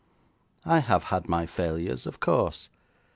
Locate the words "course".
2.19-2.69